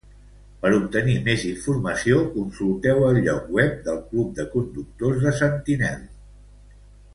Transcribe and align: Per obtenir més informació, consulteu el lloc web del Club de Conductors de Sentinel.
Per 0.61 0.69
obtenir 0.77 1.17
més 1.27 1.43
informació, 1.49 2.21
consulteu 2.37 3.05
el 3.11 3.21
lloc 3.27 3.53
web 3.59 3.77
del 3.89 4.01
Club 4.09 4.33
de 4.41 4.49
Conductors 4.57 5.23
de 5.29 5.35
Sentinel. 5.45 6.05